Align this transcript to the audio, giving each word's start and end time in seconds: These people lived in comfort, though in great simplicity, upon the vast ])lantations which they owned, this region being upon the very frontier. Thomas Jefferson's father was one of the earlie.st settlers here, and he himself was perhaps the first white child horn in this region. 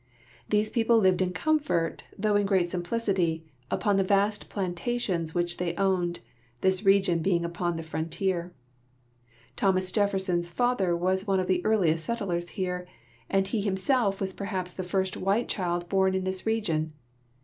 These 0.49 0.71
people 0.71 0.97
lived 0.97 1.21
in 1.21 1.31
comfort, 1.31 2.05
though 2.17 2.35
in 2.35 2.47
great 2.47 2.71
simplicity, 2.71 3.45
upon 3.69 3.97
the 3.97 4.03
vast 4.03 4.49
])lantations 4.49 5.35
which 5.35 5.57
they 5.57 5.75
owned, 5.75 6.21
this 6.61 6.83
region 6.83 7.19
being 7.21 7.45
upon 7.45 7.75
the 7.75 7.83
very 7.83 7.89
frontier. 7.91 8.51
Thomas 9.55 9.91
Jefferson's 9.91 10.49
father 10.49 10.97
was 10.97 11.27
one 11.27 11.39
of 11.39 11.45
the 11.45 11.61
earlie.st 11.63 11.99
settlers 11.99 12.49
here, 12.49 12.87
and 13.29 13.45
he 13.47 13.61
himself 13.61 14.19
was 14.19 14.33
perhaps 14.33 14.73
the 14.73 14.81
first 14.83 15.15
white 15.17 15.47
child 15.47 15.85
horn 15.91 16.15
in 16.15 16.23
this 16.23 16.47
region. 16.47 16.93